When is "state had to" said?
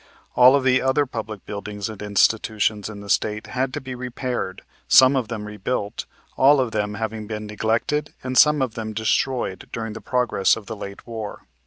3.09-3.79